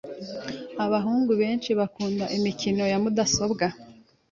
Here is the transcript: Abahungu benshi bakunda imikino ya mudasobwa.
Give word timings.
Abahungu 0.85 1.31
benshi 1.41 1.69
bakunda 1.79 2.25
imikino 2.37 2.83
ya 2.91 2.97
mudasobwa. 3.03 3.65